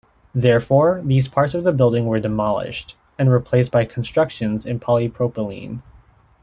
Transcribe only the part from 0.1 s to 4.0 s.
Therefore, these parts of the building were demolished, and replaced by